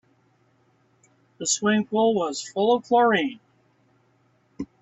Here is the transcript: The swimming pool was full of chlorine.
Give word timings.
The 1.37 1.45
swimming 1.45 1.85
pool 1.85 2.15
was 2.15 2.41
full 2.41 2.73
of 2.75 2.85
chlorine. 2.85 3.39